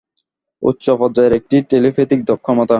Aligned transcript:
উচ্চ 0.63 0.85
পর্যায়ের 0.99 1.33
একটি 1.33 1.55
টেলিপ্যাথিক 1.69 2.19
ক্ষমতা। 2.43 2.69